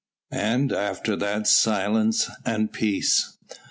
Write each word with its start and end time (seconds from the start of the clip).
And 0.33 0.71
after 0.71 1.15
that 1.17 1.45
silence 1.45 2.27
and 2.43 2.73
peace. 2.73 3.37